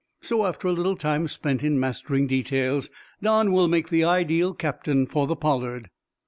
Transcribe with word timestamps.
So, 0.19 0.47
after 0.47 0.67
a 0.67 0.71
little 0.71 0.95
time 0.95 1.27
spent 1.27 1.61
in 1.63 1.79
mastering 1.79 2.25
details, 2.25 2.89
Don 3.21 3.51
will 3.51 3.67
make 3.67 3.89
the 3.89 4.03
ideal 4.03 4.55
captain 4.55 5.05
for 5.05 5.27
the 5.27 5.35
'Pollard'." 5.35 5.91